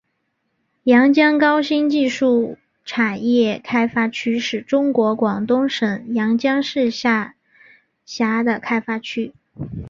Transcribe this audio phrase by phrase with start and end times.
[0.85, 7.35] 阳江高新技术产业开发区是中国广东省阳江市下
[8.03, 9.31] 辖的开发区。